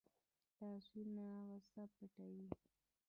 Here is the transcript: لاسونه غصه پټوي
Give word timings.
لاسونه 0.59 1.25
غصه 1.49 1.83
پټوي 1.93 2.47